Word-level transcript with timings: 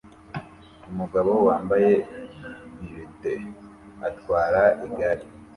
umugabo 0.91 1.31
wambaye 1.47 1.91
beret 2.77 3.23
atwara 4.09 4.61
igare 4.85 5.25